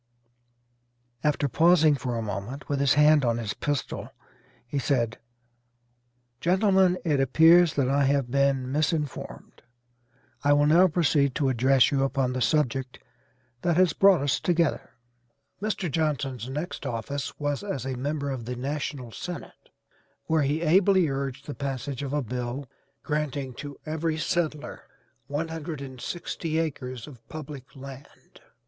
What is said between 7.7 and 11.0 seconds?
that I have been misinformed. I will now